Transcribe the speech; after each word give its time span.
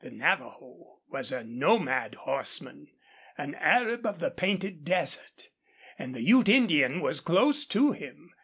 The 0.00 0.10
Navajo 0.10 1.00
was 1.08 1.32
a 1.32 1.42
nomad 1.44 2.14
horseman, 2.14 2.88
an 3.38 3.54
Arab 3.54 4.04
of 4.04 4.18
the 4.18 4.30
Painted 4.30 4.84
Desert, 4.84 5.48
and 5.98 6.14
the 6.14 6.20
Ute 6.20 6.50
Indian 6.50 7.00
was 7.00 7.20
close 7.22 7.64
to 7.68 7.92
him. 7.92 8.34